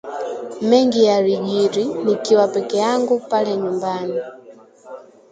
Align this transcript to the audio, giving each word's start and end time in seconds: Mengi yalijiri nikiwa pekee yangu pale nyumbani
Mengi 0.61 1.03
yalijiri 1.05 1.85
nikiwa 2.03 2.47
pekee 2.47 2.77
yangu 2.79 3.19
pale 3.19 3.57
nyumbani 3.57 4.19